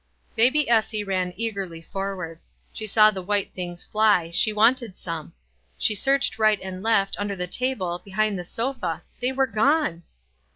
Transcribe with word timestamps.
Baby 0.35 0.67
Essie 0.67 1.03
ran 1.03 1.31
eagerly 1.37 1.79
forward. 1.79 2.39
She 2.73 2.87
saw 2.87 3.11
the 3.11 3.21
white 3.21 3.53
things 3.53 3.83
fly; 3.83 4.31
she 4.31 4.51
wanted 4.51 4.97
some. 4.97 5.33
She 5.77 5.93
searched 5.93 6.39
right 6.39 6.59
and 6.63 6.81
left, 6.81 7.15
under 7.19 7.35
the 7.35 7.45
table, 7.45 7.99
behind 8.03 8.39
the 8.39 8.43
sofa— 8.43 9.03
they 9.21 9.31
were 9.31 9.45
gone 9.45 10.01